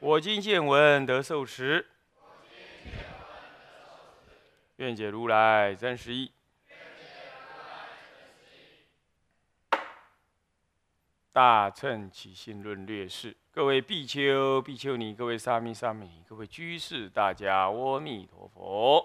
[0.00, 1.84] 我今见闻得受持，
[4.76, 6.30] 愿解如来真实义。
[11.32, 19.04] 大乘起信论略释，各位比丘、比丘尼，各位沙弥、沙弥，各位居士，大家阿弥陀佛。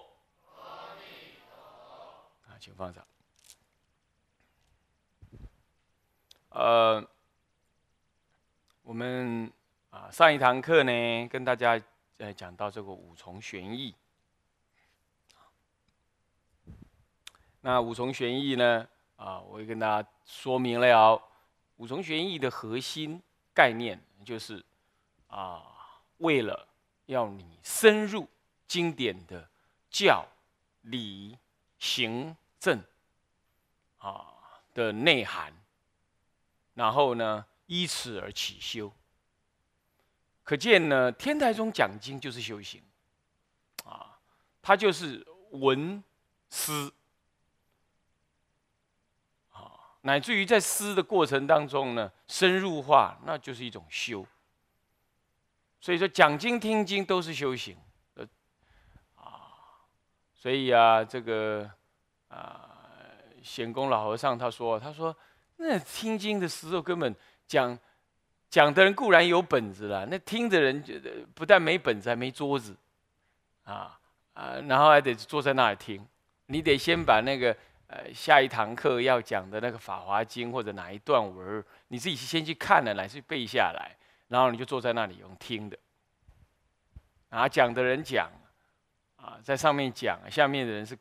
[2.46, 3.04] 啊请放上。
[6.50, 7.04] 呃，
[8.82, 9.52] 我们
[9.94, 11.80] 啊上一堂课呢，跟大家
[12.18, 13.94] 呃讲到这个五重玄义。
[17.60, 21.22] 那五重玄义呢，啊，我也跟大家说明了哦。
[21.76, 23.22] 五重玄义的核心
[23.54, 24.60] 概念就是
[25.28, 25.62] 啊，
[26.18, 26.66] 为了
[27.06, 28.28] 要你深入
[28.66, 29.48] 经典的
[29.90, 30.26] 教
[30.82, 31.38] 理
[31.78, 32.36] 行。
[32.64, 32.82] 政
[33.98, 34.24] 啊
[34.72, 35.52] 的内涵，
[36.72, 38.90] 然后呢，依此而起修。
[40.44, 42.80] 可见呢，天台宗讲经就是修行
[43.84, 44.16] 啊，
[44.62, 46.04] 它就是闻
[46.48, 46.92] 思
[49.50, 54.24] 啊，乃至于在思的过程当中呢，深入化，那就是一种修。
[55.80, 57.76] 所以说，讲经听经都是修行，
[58.14, 58.24] 呃
[59.16, 59.50] 啊，
[60.34, 61.68] 所以啊，这个。
[62.28, 62.68] 啊，
[63.44, 65.16] 显公老和尚他说：“他说
[65.58, 67.14] 那听经的时候，根本
[67.46, 67.78] 讲
[68.54, 72.76] 讲的人固然有本子了，那听的人觉得不但没本子，还没桌子
[73.64, 73.98] 啊
[74.32, 76.06] 啊，然后还得坐在那里听。
[76.46, 77.50] 你得先把那个
[77.88, 83.96] 呃下一堂课要讲的那个《法华经》或者哪一段文，你自己先去看了，乃至背下来，
[84.28, 85.76] 然后你就坐在那里用听的。
[87.30, 88.30] 啊，讲的人讲
[89.16, 90.96] 啊，在上面讲，下面的人是。”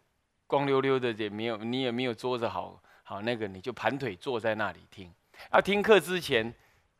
[0.47, 5.11] 光溜溜的也没有，你也没有桌子好好那个，你就盘腿坐在那里听。
[5.51, 6.53] 要听课之前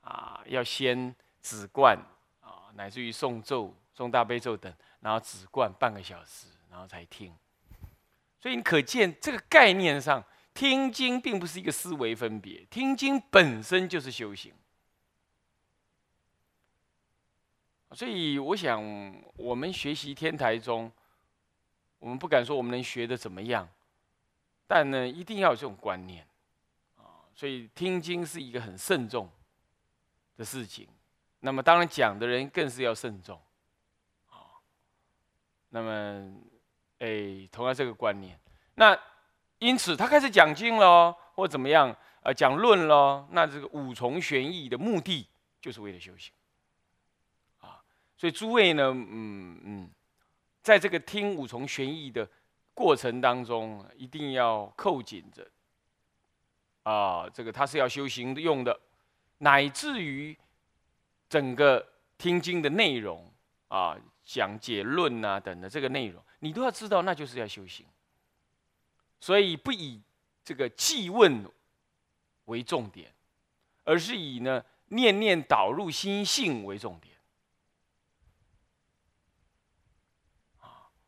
[0.03, 1.97] 啊，要先止观
[2.39, 7.35] 啊，乃至于诵咒、诵大悲咒等，然后止观半个小时，然后才听。
[8.39, 14.53] 所以你可见这个概念上，听经并不是一个思维分别，听经本身就是修行。
[17.91, 18.81] 所以我想，
[19.35, 20.91] 我们学习天台中。
[21.99, 23.65] 我们不敢说我们能学的怎么样，
[24.67, 26.27] 但呢，一定要有这种观念
[26.97, 27.23] 啊。
[27.33, 29.29] 所以听经是一个很慎重
[30.35, 30.87] 的事情。
[31.39, 33.39] 那么当然讲的人更是要慎重
[34.29, 34.59] 啊。
[35.69, 36.35] 那么，
[36.99, 38.39] 哎，同样这个观念，
[38.75, 38.97] 那
[39.59, 43.27] 因此他开始讲经喽，或怎么样啊，讲论喽。
[43.31, 45.27] 那这个五重玄义的目的
[45.61, 46.33] 就是为了修行
[47.59, 47.83] 啊。
[48.17, 49.91] 所以诸位呢，嗯嗯。
[50.61, 52.25] 在这个听五重玄义的
[52.73, 55.45] 过程当中，一定要扣紧着
[56.83, 58.79] 啊，这个他是要修行用的，
[59.43, 60.35] 乃至于
[61.27, 61.85] 整个
[62.17, 63.29] 听经的内容
[63.67, 67.85] 啊、讲解论啊等的这个内容，你都要知道，那就是要修行。
[69.19, 70.01] 所以不以
[70.45, 71.45] 这个记问
[72.45, 73.11] 为重点，
[73.83, 77.13] 而是以呢念念导入心性为重点。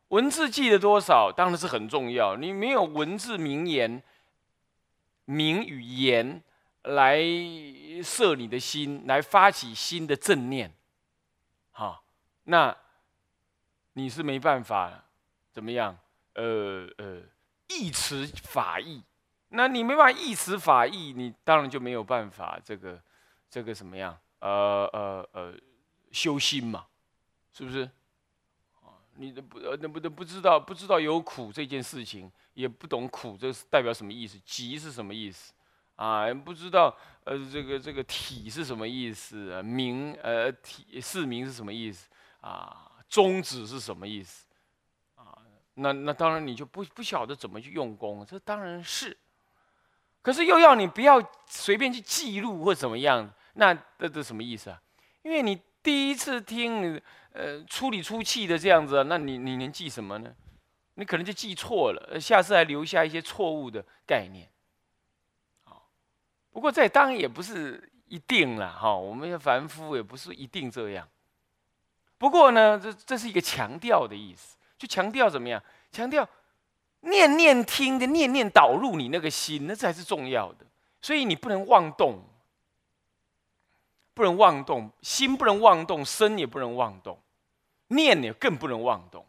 [0.08, 2.36] 文字记得多少，当然是很重要。
[2.36, 4.02] 你没有文字名言、
[5.24, 6.42] 名语言
[6.86, 7.20] 来
[8.02, 10.72] 摄你的心，来发起新的正念，
[11.72, 12.02] 哈，
[12.44, 12.76] 那
[13.92, 15.04] 你是没办法
[15.50, 15.98] 怎么样？
[16.34, 17.22] 呃呃，
[17.68, 19.02] 意持法意，
[19.48, 23.02] 那你没办法意持法意，你当然就没有办法这个
[23.48, 24.18] 这个什么样？
[24.40, 25.54] 呃呃呃，
[26.12, 26.86] 修心嘛，
[27.52, 27.90] 是不是？
[29.14, 35.54] 你都不呃，那不都不知道，不知道有苦这件事情，也不懂苦这是代表什么意思，集是什么意思，
[35.96, 42.08] 啊，不知道呃这个这个体是什么意思，名呃体是名是什么意思，
[42.40, 44.46] 啊，宗旨是什么意思，
[45.16, 45.36] 啊，
[45.74, 49.16] 那那当然你就不不晓得怎么去用功，这当然是，
[50.22, 54.80] 可是又要你不要随便去记录或怎么样，那这这什么意思啊？
[55.22, 57.02] 因为你第一次听。
[57.38, 60.34] 呃，出里出气的这样子，那你你能记什么呢？
[60.94, 64.48] 你可能就记错了，下次还留下一些错误的概念。
[66.56, 68.96] 不过这当然也不是一定了哈。
[68.96, 71.06] 我们凡夫也不是一定这样。
[72.16, 75.62] 不过呢，这这是一个强调的意思，就强调怎么样？
[75.92, 76.26] 强调
[77.00, 80.64] 念念听的，念念导入你那个心，那才是重要的。
[81.02, 82.24] 所以你不能妄动，
[84.14, 87.18] 不能妄动，心不能妄动，身也不能妄动，
[87.88, 89.26] 念也更不能妄动。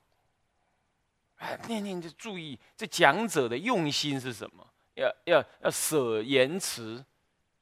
[1.39, 4.65] 哎，念念就注意这讲者的用心是什么？
[4.93, 7.05] 要要要舍言辞，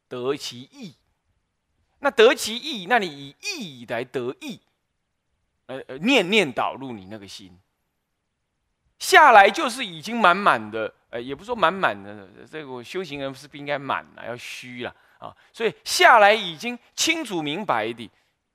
[0.08, 0.96] 得其意。
[2.00, 4.62] 那得其意，那你以意来得意。
[5.68, 7.60] 呃呃，念念导入你那个心，
[9.00, 15.36] 下来就是已经满满的，呃，也不说满满的，这个修行人是不应该满了，要虚了啊。
[15.52, 18.08] 所以下来已经清楚明白的，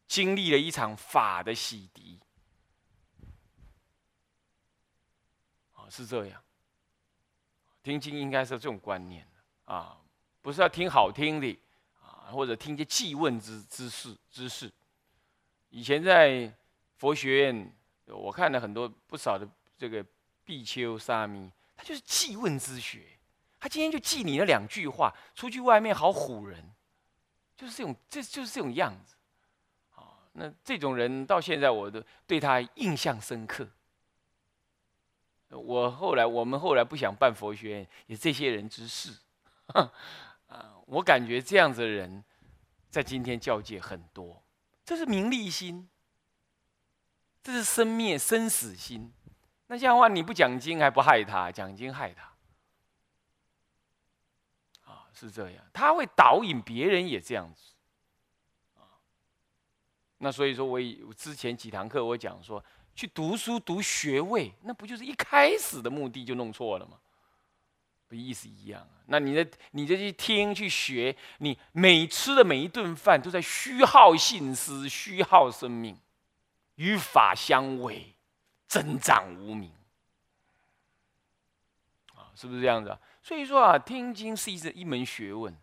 [0.06, 2.16] 经历了一场法的洗涤，
[5.74, 6.40] 啊，是这样。
[7.82, 9.26] 听经应该是这种观念
[9.64, 9.98] 啊，
[10.42, 11.58] 不是要听好听的
[12.02, 14.70] 啊，或者听些记问之知识知识。
[15.70, 16.52] 以前在。
[17.00, 17.74] 佛学院，
[18.08, 19.48] 我看了很多不少的
[19.78, 20.04] 这个
[20.44, 23.06] 比丘沙弥，他就是记问之学。
[23.58, 26.62] 他今天就记你那两句话，出去外面好唬人，
[27.56, 29.14] 就是这种，这就是这种样子。
[29.94, 33.66] 啊，那这种人到现在我都对他印象深刻。
[35.48, 39.16] 我后来，我们后来不想办佛学院，也这些人之事。
[40.50, 42.22] 啊，我感觉这样子的人，
[42.90, 44.44] 在今天教界很多，
[44.84, 45.88] 这是名利心。
[47.42, 49.10] 这是生灭生死心，
[49.66, 52.34] 那这样的话，你不讲经还不害他，讲经害他，
[54.82, 57.72] 啊，是这样，他会导引别人也这样子，
[58.76, 59.00] 啊，
[60.18, 60.78] 那所以说，我
[61.16, 62.62] 之前几堂课我讲说，
[62.94, 67.00] 去读书读学位，那不就是一开始的目的就弄错了吗？
[68.16, 69.02] 意思一样啊？
[69.06, 75.98] 那你的你这去听去学，你每吃的每一顿饭都在虚耗信思，虚耗生命。
[76.76, 78.14] 与法相违，
[78.66, 79.70] 增长无名
[82.14, 82.98] 啊，是不是这样子啊？
[83.22, 85.54] 所以说啊，听经是一一门学问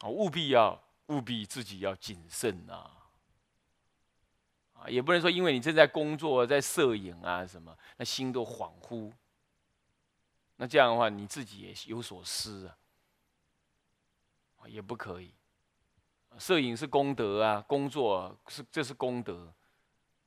[0.00, 2.90] 啊，务必要务必自己要谨慎啊
[4.72, 9.12] 啊，也不能说因为你正在工作，在摄影啊什么，那心都恍惚，
[10.56, 12.76] 那这样的话你自己也有所失啊，
[14.66, 15.32] 也不可以。
[16.38, 19.52] 摄影是功德啊，工作是这是功德。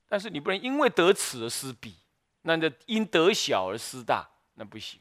[0.08, 1.94] 但是你不能因为得此而失彼，
[2.42, 5.00] 那就因得小而失大，那不行。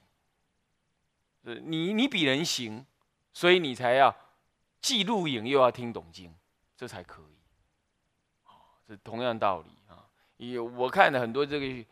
[1.41, 2.85] 你你比人行，
[3.33, 4.15] 所以你才要
[4.81, 6.31] 既录影又要听懂经，
[6.77, 7.39] 这才可以。
[8.87, 10.05] 这同样道理啊。
[10.37, 11.89] 有我看了很多这个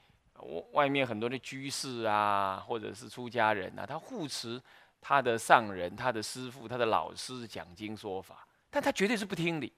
[0.71, 4.61] 外面很多的居士啊，或者是出家人啊，他护持
[5.01, 9.71] 他的上人、他的师父、他的老师讲经说法，但他绝对是不听的，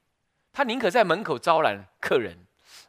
[0.52, 2.38] 他宁可在门口招揽客人。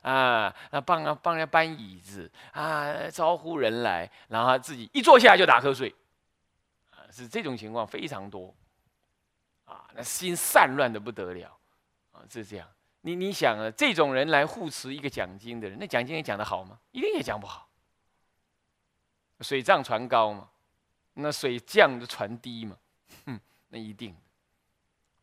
[0.03, 5.95] 啊，那帮啊帮人家搬椅子啊，招呼人来，然后自己一坐下就打瞌睡，
[6.91, 8.55] 啊，是这种情况非常多，
[9.65, 11.59] 啊，那心散乱的不得了，
[12.13, 12.67] 啊，是这样。
[13.03, 16.79] 你你想啊，这种人来护持一个讲经的人，那讲经也讲得好吗？
[16.93, 17.69] 一定也讲不好。
[19.41, 20.51] 水涨船高嘛，
[21.15, 22.77] 那水降就船低嘛，
[23.25, 24.15] 哼，那一定，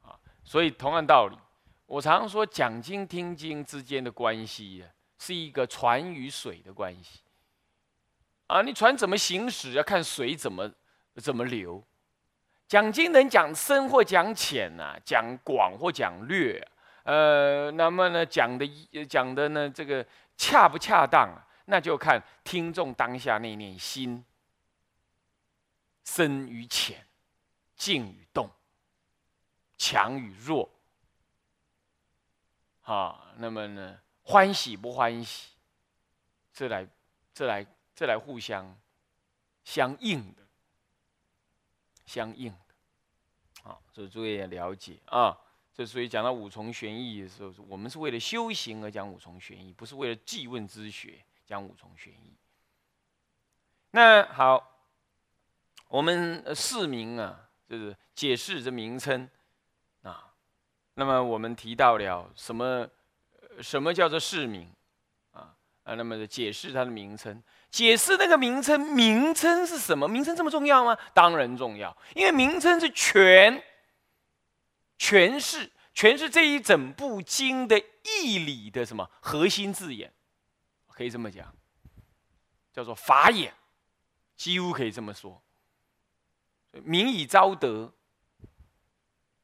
[0.01, 1.37] 啊，所以同样道理。
[1.85, 4.87] 我常说，讲经听经之间的关系呀，
[5.19, 7.19] 是一个船与水的关系。
[8.47, 10.71] 啊，你船怎么行驶，要看水怎么
[11.15, 11.83] 怎么流。
[12.67, 16.67] 讲经能讲深或讲浅呐，讲广或讲略，
[17.07, 18.67] 呃，那么呢，讲的
[19.05, 21.29] 讲的呢，这个恰不恰当，
[21.63, 24.25] 那就看听众当下那念心，
[26.03, 27.07] 深与浅，
[27.77, 28.49] 静与动，
[29.77, 30.69] 强与弱。
[32.81, 35.53] 啊，那么呢，欢喜不欢喜，
[36.51, 36.85] 这来，
[37.33, 38.77] 这来，这来互相
[39.63, 40.41] 相应的，
[42.05, 45.37] 相应的，啊，所以诸位也了解啊。
[45.77, 52.33] 这所以讲到五重玄义的时候，我们是为了修行而讲五重玄义，不是为了记问之学讲五重玄义。
[53.91, 54.81] 那好，
[55.87, 59.29] 我们释名啊，就是解释这名称
[60.01, 60.33] 啊。
[60.95, 62.89] 那么我们提到了什么？
[63.59, 64.69] 什么叫做市名？
[65.31, 65.53] 啊
[65.83, 67.41] 啊，那么解释它的名称，
[67.71, 70.07] 解释那个名称，名称是什么？
[70.07, 70.95] 名称这么重要吗？
[71.13, 73.63] 当然重要，因为名称是全
[74.97, 80.13] 诠释诠释这一整部经的义理的什么核心字眼，
[80.87, 81.55] 可以这么讲，
[82.71, 83.53] 叫做法眼，
[84.35, 85.41] 几乎可以这么说，
[86.71, 87.93] 名以昭德。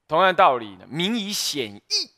[0.06, 2.12] 同样道理呢，名以显义。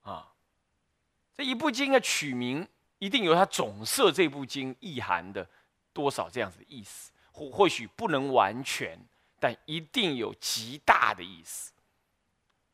[0.00, 0.32] 啊。
[1.34, 2.66] 这一部经的取名，
[2.98, 5.48] 一定有它总摄这部经意涵的
[5.92, 8.98] 多少这样子的意思，或或许不能完全，
[9.38, 11.72] 但一定有极大的意思。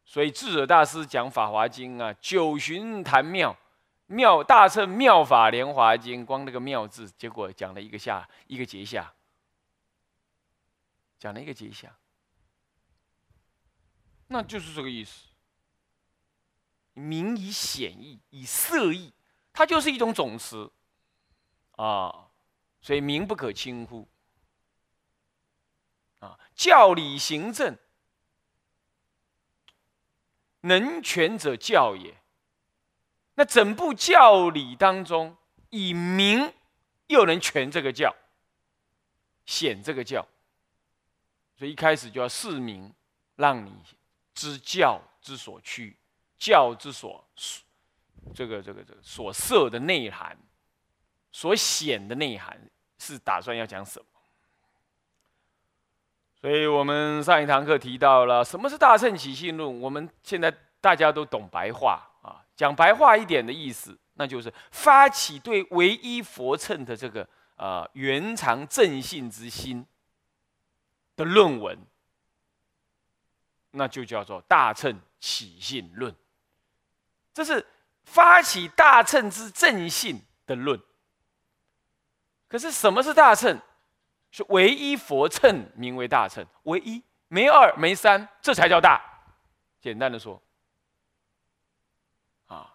[0.04, 3.56] 所以智者大师讲《法华经》啊，九旬谈妙，
[4.06, 9.12] 妙大乘妙法莲华经，光那个妙字，结果讲了一个下一个节下，
[11.18, 11.96] 讲了一个节下，
[14.26, 15.28] 那就是这个意思。
[16.94, 19.14] 名以显义，以色义，
[19.50, 20.70] 它就是一种总词
[21.76, 22.28] 啊，
[22.82, 24.06] 所以名不可轻忽
[26.22, 26.38] 啊。
[26.54, 27.76] 教理行政。
[30.62, 32.16] 能权者教也。
[33.34, 35.36] 那整部教理当中，
[35.70, 36.52] 以明
[37.06, 38.14] 又能全这个教，
[39.46, 40.24] 显这个教，
[41.56, 42.92] 所以一开始就要示明，
[43.36, 43.74] 让你
[44.34, 45.96] 知教之所趋，
[46.38, 47.26] 教之所
[48.34, 50.38] 这个这个这个所设的内涵，
[51.32, 54.11] 所显的内涵是打算要讲什么？
[56.42, 59.80] 所以我们上一堂课提到了什么是大乘起信论。
[59.80, 69.86] 我们现在大家都懂白话啊，讲白话一点的意思，那就是发起对唯一佛乘的这个呃原常正信之心
[71.14, 71.78] 的论文，
[73.70, 76.12] 那就叫做大乘起信论。
[77.32, 77.64] 这是
[78.02, 80.80] 发起大乘之正信的论。
[82.48, 83.60] 可是什么是大乘？
[84.32, 89.00] 是唯一佛乘名为大乘，唯一没二没三，这才叫大。
[89.80, 90.40] 简单的说，
[92.46, 92.72] 啊，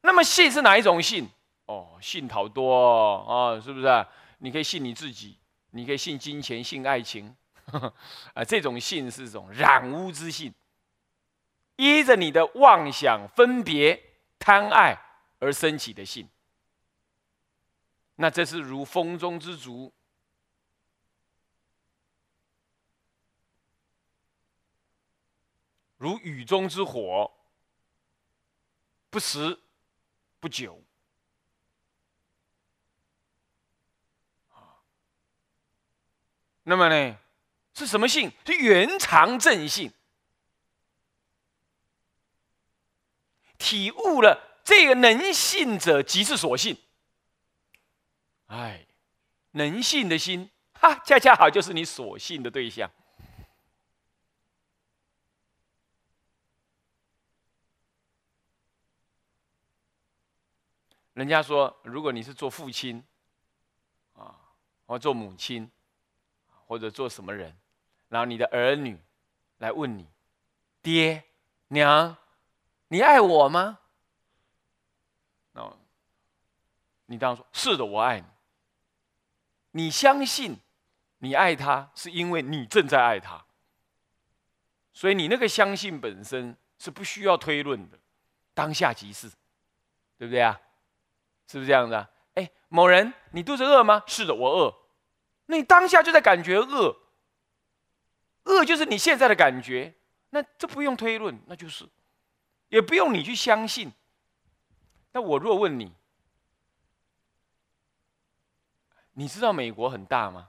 [0.00, 1.28] 那么信是哪一种信？
[1.66, 4.06] 哦，信好多啊，是不是？
[4.38, 5.38] 你可以信你自己，
[5.70, 7.36] 你可以信金钱，信爱情，
[8.34, 10.52] 啊，这种信是一种染污之信，
[11.76, 14.02] 依着你的妄想、分别、
[14.38, 14.98] 贪爱
[15.38, 16.28] 而升起的信。
[18.22, 19.90] 那这是如风中之烛，
[25.96, 27.32] 如雨中之火，
[29.08, 29.58] 不时
[30.38, 30.84] 不久。
[36.64, 37.16] 那么呢，
[37.72, 38.30] 是什么性？
[38.44, 39.90] 是原常正性。
[43.56, 46.76] 体悟了这个能信者，即是所信。
[48.50, 48.84] 哎，
[49.52, 52.90] 能信的心， 哈，恰恰好就是你所信的对象。
[61.12, 63.04] 人家说，如果你是做父亲，
[64.14, 64.34] 啊，
[64.86, 65.70] 或做母亲，
[66.66, 67.56] 或者做什么人，
[68.08, 68.98] 然后你的儿女
[69.58, 70.08] 来问你，
[70.82, 71.22] 爹
[71.68, 72.16] 娘，
[72.88, 73.78] 你爱我吗？
[75.52, 75.76] 哦，
[77.06, 78.26] 你当然说是的，我爱你。
[79.72, 80.58] 你相信，
[81.18, 83.44] 你爱他，是因为你正在爱他，
[84.92, 87.98] 所以你那个相信本身是不需要推论的，
[88.54, 89.28] 当下即是，
[90.18, 90.60] 对不对啊？
[91.46, 92.08] 是不是这样的？
[92.34, 94.02] 哎，某人，你肚子饿吗？
[94.06, 94.74] 是的，我饿。
[95.46, 96.96] 那你当下就在感觉饿，
[98.44, 99.94] 饿就是你现在的感觉，
[100.30, 101.88] 那这不用推论，那就是，
[102.68, 103.92] 也不用你去相信。
[105.12, 105.92] 那我若问你？
[109.12, 110.48] 你知道美国很大吗？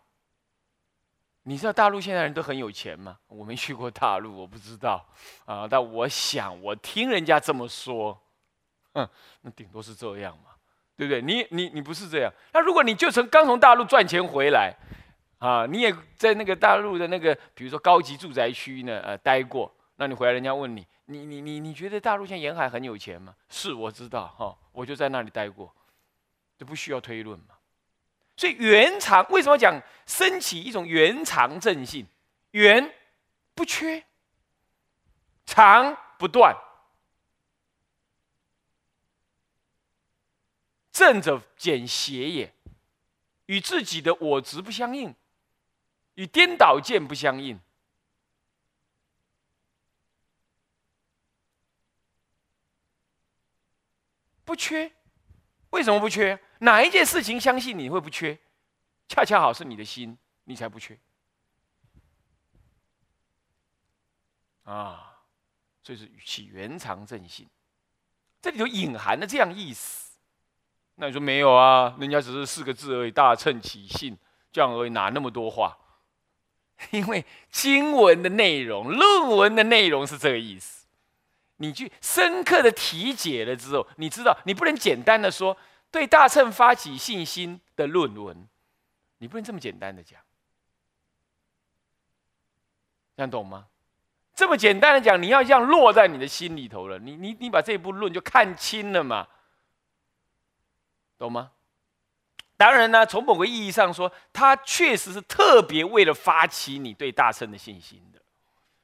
[1.43, 3.17] 你知道大陆现在人都很有钱吗？
[3.27, 5.03] 我没去过大陆，我不知道
[5.45, 5.67] 啊。
[5.67, 8.15] 但我想，我听人家这么说，
[8.93, 9.09] 哼，
[9.41, 10.51] 那顶多是这样嘛，
[10.95, 11.19] 对不对？
[11.19, 12.31] 你你你不是这样。
[12.53, 14.75] 那如果你就从刚从大陆赚钱回来，
[15.39, 23.35] 啊，你也在那个大陆的那个，比如说高级住宅区呢，呃，待过，那你回来，人家问你，你你你你觉得大陆现在沿海很有钱吗？
[23.49, 25.73] 是，我知道，哈，我就在那里待过，
[26.55, 27.55] 这不需要推论嘛。
[28.41, 32.07] 所以圆常为什么讲升起一种圆常正性？
[32.49, 32.91] 圆
[33.53, 34.03] 不缺，
[35.45, 36.57] 常不断，
[40.91, 42.51] 正者减邪也，
[43.45, 45.13] 与自己的我执不相应，
[46.15, 47.59] 与颠倒见不相应，
[54.43, 54.91] 不缺。
[55.69, 56.43] 为什么不缺？
[56.61, 58.37] 哪一件事情相信你会不缺？
[59.07, 60.97] 恰恰好是你的心，你才不缺。
[64.63, 65.21] 啊，
[65.83, 67.47] 所以是起原常正信，
[68.41, 70.11] 这里头隐含的这样意思。
[70.95, 71.95] 那你说没有啊？
[71.99, 74.15] 人家只是四个字而已，大乘起信
[74.51, 75.77] 这样而已，哪那么多话？
[76.91, 80.85] 因为经文的内容、论文的内容是这个意思。
[81.57, 85.57] 你去深刻的体解了之后，你知道你不能简单的说
[85.91, 88.47] 对大乘发起信心的论文，
[89.17, 90.19] 你不能这么简单的讲，
[93.15, 93.67] 这样懂吗？
[94.33, 99.27] 这么简单的讲，你要这样落在你的心里头了，你你你把这部论就看清了嘛，
[101.17, 101.51] 懂吗？
[102.55, 108.21] 当然呢，从某个意义上说，他确实是特别为了发起你对大乘的信心的。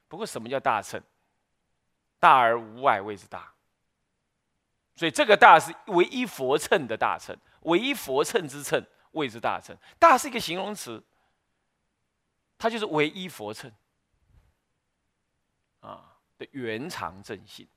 [0.08, 1.02] 不过，什么叫大乘？
[2.18, 3.52] 大而无外谓之大。
[4.98, 9.78] 所以这个大是唯一佛乘的大乘，唯一佛乘之乘谓之大乘。
[9.96, 11.00] 大是一个形容词，
[12.58, 13.72] 它就是唯一佛乘
[15.78, 17.68] 啊的原常正性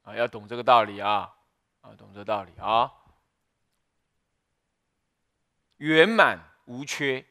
[0.00, 1.36] 啊，要懂这个道理啊
[1.82, 2.90] 啊，懂这个道理啊，
[5.76, 7.26] 圆满无缺。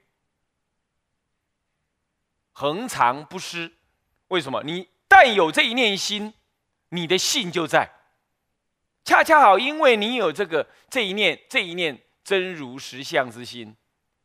[2.52, 3.76] 恒常不失，
[4.30, 4.64] 为什么？
[4.64, 6.34] 你但有这一念心，
[6.90, 7.92] 你的信就在。
[9.04, 13.76] 恰恰好，因为你有这个这一念这一念真如实相之心，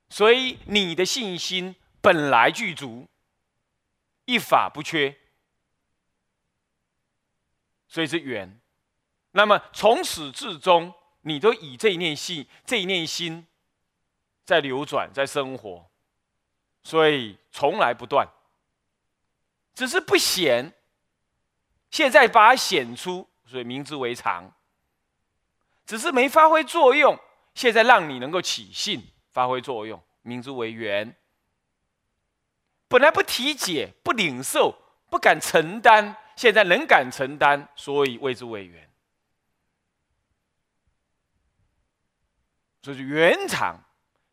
[0.09, 3.07] 所以你的信心本来具足，
[4.25, 5.15] 一法不缺，
[7.87, 8.59] 所以是圆。
[9.33, 13.47] 那么从始至终，你都以这一念心这一念心
[14.47, 15.91] 在流转，在生活。
[16.83, 18.27] 所以从来不断，
[19.81, 20.75] 只是不显。
[21.91, 24.53] 现在把它显出，所以名之为常。
[25.87, 27.19] 只是没发挥作用，
[27.55, 31.17] 现在让你能够起信发挥作用，名之为缘。
[32.89, 34.77] 本来不体解、不领受、
[35.09, 38.93] 不敢承担，现在能敢承担，所以谓之为缘。
[42.83, 43.83] 这是原常。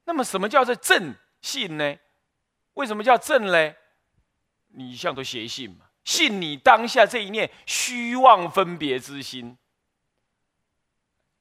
[0.03, 1.95] 那么什么叫做正信呢？
[2.73, 3.77] 为什么叫正嘞？
[4.69, 9.57] 你一向都邪信嘛，信你当下这一念虚妄分别之心。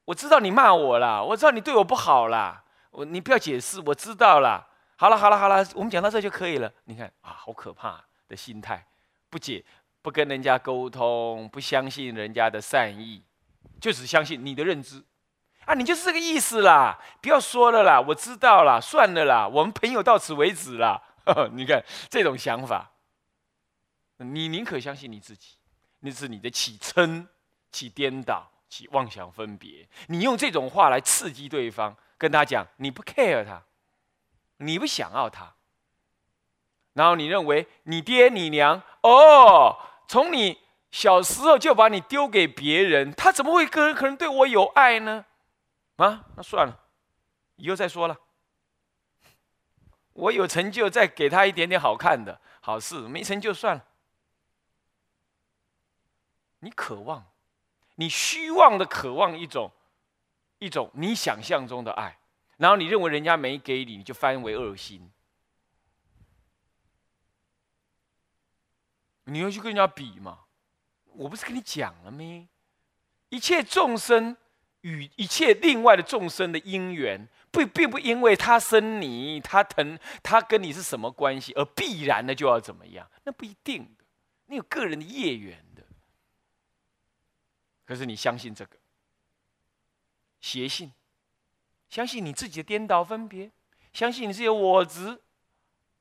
[0.05, 4.67] 我知道你骂我啦，我知道你对我不好啦，我你不要解释，我知道啦。
[4.97, 6.73] 好了好了好了，我们讲到这就可以了。
[6.85, 8.87] 你看啊，好可怕的心态，
[9.29, 9.65] 不解
[10.01, 13.23] 不跟人家沟通，不相信人家的善意，
[13.81, 15.05] 就只相信你的认知
[15.67, 16.99] 啊，你就是这个意思啦。
[17.21, 21.03] 不要说了啦，我知道啦，算了啦，我们朋友到此为止啦。
[21.53, 22.89] 你看这种想法，
[24.19, 25.57] 你宁可相信你自己，
[26.01, 27.27] 那是你的起嗔、
[27.71, 29.89] 起颠倒、起妄想分别。
[30.09, 33.63] 你用这种话来刺激对方，跟他讲你不 care 他，
[34.59, 35.55] 你不想要他，
[36.95, 45.27] 然后你认为你爹你娘哦，从你小时候就把你丢给别人，他怎么会可可能对我有爱呢？
[45.97, 46.81] 啊，那算了，
[47.57, 48.17] 以后再说了。
[50.15, 53.86] 我有成就，再给他一点点好看的好事；没成就算了。
[56.61, 57.25] 你渴望，
[57.97, 59.71] 你虚妄的渴望一种，
[60.59, 62.19] 一种你想象中的爱，
[62.57, 65.11] 然后你认为人家没给你，你就翻为恶心。
[69.25, 70.41] 你要去跟人家比吗？
[71.05, 72.49] 我不是跟你讲了没？
[73.29, 74.37] 一切众生
[74.83, 77.29] 与一切另外的众生的因缘。
[77.51, 83.11] 不，并不因为他生你，他疼，他跟你是什么关系，而必然的就要怎么样？
[83.25, 84.05] 那不一定的，
[84.47, 85.86] 你有个人的业缘的。
[87.87, 88.77] 可是你相信这个
[90.41, 90.93] 邪信，
[91.89, 93.51] 相信你自己的颠倒分别，
[93.95, 95.23] 相信你是有我执，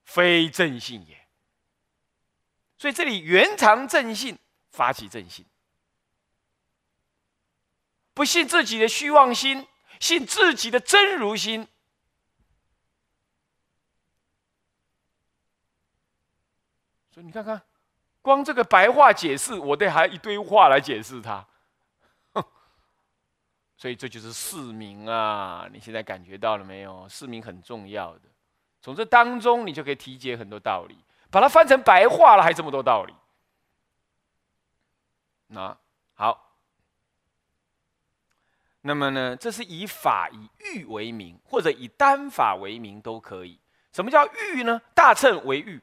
[0.03, 1.25] 非正信也。
[2.77, 4.37] 所以这里原常正信，
[4.71, 5.45] 发起正信，
[8.13, 9.65] 不信自己的虚妄心。
[9.97, 11.65] 信自己的真如心，
[17.09, 17.61] 所以你看看，
[18.21, 21.47] 光这个白话解释，我得还一堆话来解释它。
[23.77, 25.67] 所以这就是市民啊！
[25.71, 27.07] 你现在感觉到了没有？
[27.09, 28.21] 市民很重要的，
[28.81, 30.97] 从这当中你就可以体解很多道理，
[31.29, 33.13] 把它翻成白话了，还这么多道理。
[35.47, 35.77] 那
[36.13, 36.41] 好。
[38.87, 43.59] 那么呢，这是以法以欲为名，或者以单法为名都可以。
[43.91, 44.79] 什么叫欲呢？
[44.93, 45.81] 大乘为欲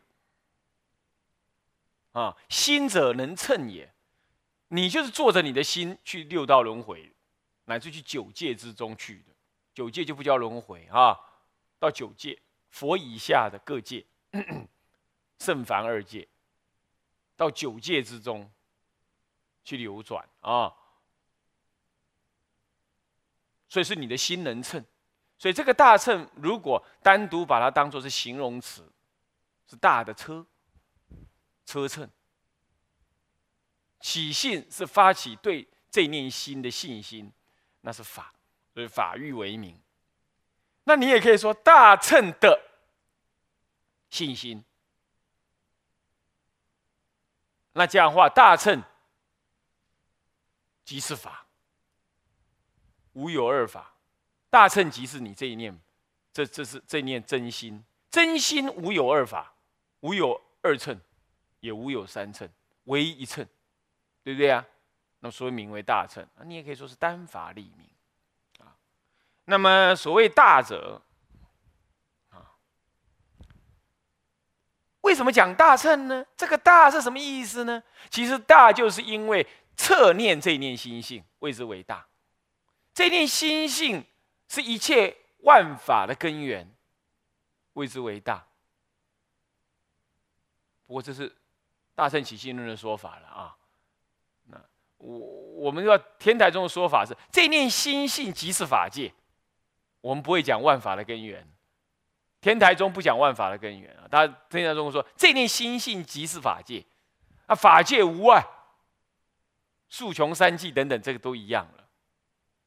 [2.12, 3.92] 啊，心者能称也。
[4.68, 7.12] 你就是坐着你的心去六道轮回，
[7.64, 9.32] 乃至去九界之中去的。
[9.74, 11.18] 九界就不叫轮回啊，
[11.78, 14.04] 到九界佛以下的各界，
[15.38, 16.28] 圣凡二界，
[17.36, 18.50] 到九界之中
[19.64, 20.72] 去流转啊。
[23.68, 24.84] 所以是你的心能称，
[25.38, 28.92] 所以这个大乘如果单独把它当做是形容词，
[29.66, 30.46] 是大的车，
[31.64, 32.10] 车秤。
[34.00, 37.32] 起信是发起对这念心的信心，
[37.82, 38.32] 那是法，
[38.72, 39.78] 所以法欲为名。
[40.84, 42.60] 那你也可以说大乘的
[44.08, 44.64] 信心。
[47.74, 48.82] 那这样的话，大乘
[50.84, 51.46] 即是法，
[53.12, 53.94] 无有二法。
[54.48, 55.78] 大乘即是你这一念，
[56.32, 59.54] 这这是这一念真心，真心无有二法，
[60.00, 61.00] 无有二乘，
[61.60, 62.48] 也无有三乘，
[62.84, 63.46] 唯一一乘。
[64.24, 64.64] 对不对啊？
[65.24, 67.88] 那么所以名为大乘，你也可以说是单法立名
[68.58, 68.74] 啊。
[69.44, 71.00] 那么所谓大者
[72.30, 72.58] 啊，
[75.02, 76.26] 为什么讲大乘呢？
[76.36, 77.80] 这个大是什么意思呢？
[78.10, 82.04] 其实大就是因为测念这念心性，谓之为大。
[82.92, 84.04] 这念心性
[84.48, 86.68] 是一切万法的根源，
[87.74, 88.44] 谓之为大。
[90.84, 91.32] 不过这是
[91.94, 93.56] 大乘起信论的说法了啊。
[95.02, 95.18] 我
[95.64, 99.12] 我们要天台中的说法是，这念心性即是法界，
[100.00, 101.44] 我们不会讲万法的根源。
[102.40, 106.84] 天台中不讲万法的根源啊，他天台中说这念心性即是法界，
[107.46, 108.44] 啊法界无外，
[109.88, 111.84] 数穷三际等等，这个都一样了，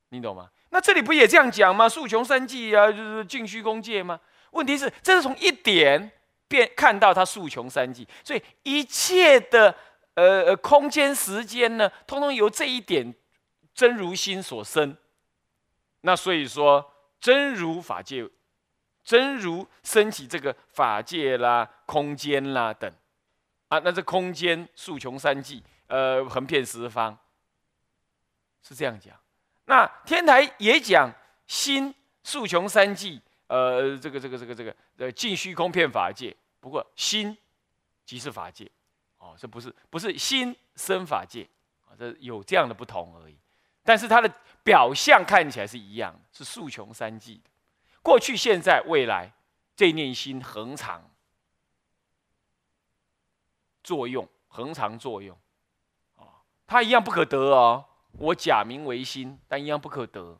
[0.09, 0.49] 你懂吗？
[0.71, 1.87] 那这里不也这样讲吗？
[1.87, 4.19] 数穷三际啊，就是净虚空界吗？
[4.51, 6.11] 问题是这是从一点
[6.49, 9.73] 变看到它数穷三际，所以一切的。
[10.15, 13.13] 呃呃，空间时间呢，通通由这一点
[13.73, 14.97] 真如心所生。
[16.01, 18.29] 那所以说，真如法界，
[19.03, 22.91] 真如升起这个法界啦、空间啦等，
[23.67, 27.17] 啊，那这空间数穷三际，呃，横遍十方，
[28.61, 29.15] 是这样讲。
[29.65, 31.11] 那天台也讲
[31.47, 36.35] 心数穷三际，呃，这个这个这个这个呃，尽虚空遍法界。
[36.59, 37.35] 不过心
[38.05, 38.69] 即是法界。
[39.25, 41.47] 哦，这不是不是心生法界
[41.87, 43.35] 啊，这有这样的不同而已。
[43.83, 44.31] 但是它的
[44.63, 47.49] 表象看起来是一样，是数穷三际的。
[48.03, 49.31] 过去、现在、未来，
[49.75, 51.09] 这念心恒常
[53.83, 55.35] 作用，恒常作用
[56.17, 57.85] 啊，它一样不可得哦。
[58.11, 60.39] 我假名为心，但一样不可得。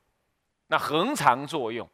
[0.67, 1.87] 那恒常作用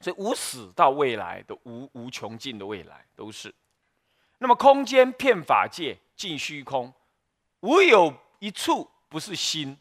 [0.00, 3.54] 所以无始到未来的无无穷尽的未来都是。
[4.38, 6.92] 那么空间遍法界尽虚空，
[7.60, 9.78] 无有一处不是心，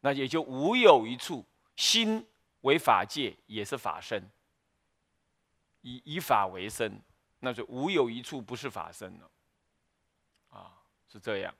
[0.00, 2.26] 那也就无有一处心
[2.60, 4.30] 为法界，也是法身，
[5.80, 7.02] 以以法为身，
[7.40, 9.30] 那就无有一处不是法身了。
[10.50, 10.72] 啊，
[11.08, 11.54] 是这样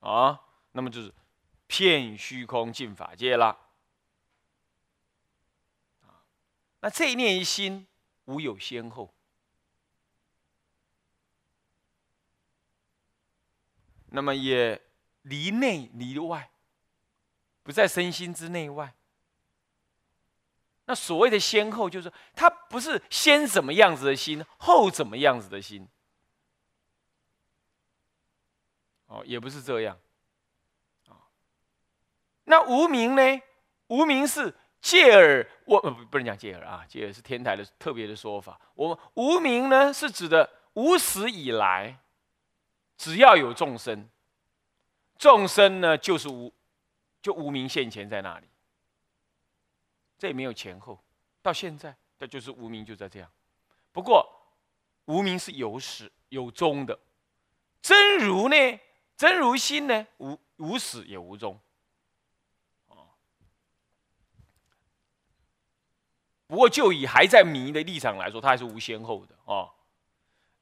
[0.00, 0.40] 啊，
[0.72, 1.12] 那么就是
[1.66, 3.46] 遍虚空尽法界了。
[6.02, 6.22] 啊
[6.80, 7.84] 那这一念一心
[8.26, 9.12] 无有先后。
[14.10, 14.80] 那么也
[15.22, 16.50] 离内离外，
[17.62, 18.94] 不在身心之内外。
[20.86, 25.86] 那所谓的先后，就是他不是先怎么样子的心，后怎么样子的心。
[29.06, 29.98] 哦，也不是这样。
[31.08, 31.28] 啊，
[32.44, 33.22] 那无名呢？
[33.88, 38.58] 无名是借耳，我不不能讲借耳啊，借耳是天台的特别的说法。
[38.74, 41.98] 我们无名呢，是指的无始以来。
[42.98, 44.10] 只要有众生，
[45.16, 46.52] 众生呢就是无，
[47.22, 48.48] 就无名现前在那里。
[50.18, 51.02] 这也没有前后，
[51.40, 53.32] 到现在，这就是无名就在这样。
[53.92, 54.28] 不过，
[55.04, 56.98] 无名是有始有终的，
[57.80, 58.56] 真如呢，
[59.16, 61.58] 真如心呢，无无始也无终。
[62.88, 63.08] 哦
[66.48, 69.72] 不过就以还在迷的立场来说，它还是无先后的哦。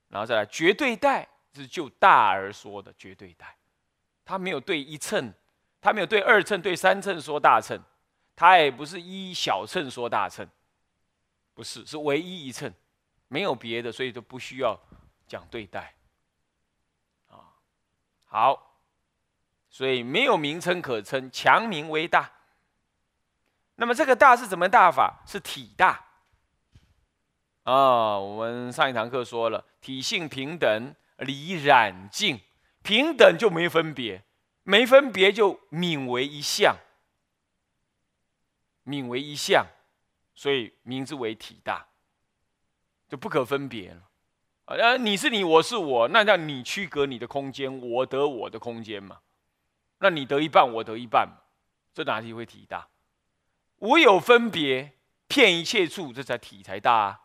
[0.08, 1.26] 然后再来绝对代。
[1.56, 3.56] 是就大而说的绝对代，
[4.24, 5.32] 他没有对一称，
[5.80, 7.80] 他没有对二称、对三称说大称，
[8.34, 10.46] 他也不是一小称说大称，
[11.54, 12.72] 不是，是唯一一称，
[13.28, 14.78] 没有别的，所以就不需要
[15.26, 15.94] 讲对待。
[17.28, 17.48] 啊，
[18.26, 18.78] 好，
[19.70, 22.30] 所以没有名称可称，强名为大。
[23.76, 25.22] 那么这个大是怎么大法？
[25.26, 26.04] 是体大。
[27.62, 30.94] 啊，我们上一堂课说了，体性平等。
[31.16, 32.40] 离染净
[32.82, 34.24] 平等就没分别，
[34.62, 36.76] 没分别就泯为一相，
[38.84, 39.66] 泯为一相，
[40.34, 41.88] 所以名字为体大，
[43.08, 44.02] 就不可分别了。
[44.66, 49.20] 啊，你是你，我是我，那叫你区隔你的空间，我得我的空间嘛？
[49.98, 51.42] 那你得一半，我得一半嘛？
[51.94, 52.88] 这哪里会体大？
[53.78, 54.92] 唯有分别，
[55.28, 57.20] 骗一切处，这才体才大啊！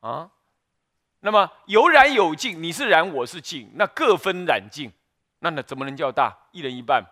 [0.00, 0.30] 啊！
[1.20, 4.90] 那么有染有净，你是染，我是净，那各分染净，
[5.40, 6.34] 那那怎么能叫大？
[6.52, 7.04] 一人一半，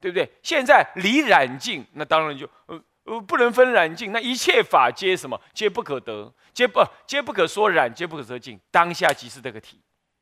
[0.00, 0.30] 对不对？
[0.44, 5.40] 现在离染净，那当然就呃呃不能分染净，那一切法皆什么？
[5.52, 8.60] 皆不可得，皆不皆不可说染，皆不可说净。
[8.70, 9.80] 当下即是这个体，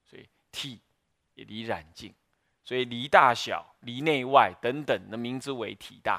[0.08, 0.80] 所以体
[1.34, 2.14] 也离染净，
[2.64, 6.18] 所以离大小、离内外等等的名之为体大。